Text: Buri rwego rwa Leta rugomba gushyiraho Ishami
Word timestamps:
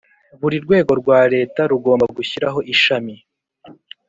Buri 0.41 0.57
rwego 0.65 0.91
rwa 1.01 1.19
Leta 1.33 1.61
rugomba 1.71 2.05
gushyiraho 2.17 2.59
Ishami 2.73 3.15